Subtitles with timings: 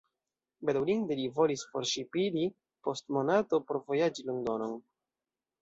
[0.69, 2.45] Bedaŭrinde li volis forŝipiri
[2.87, 4.79] post monato por vojaĝi Londonon.